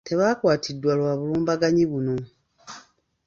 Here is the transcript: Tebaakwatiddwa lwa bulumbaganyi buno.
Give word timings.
Tebaakwatiddwa 0.07 0.91
lwa 0.99 1.13
bulumbaganyi 1.19 1.83
buno. 1.91 2.15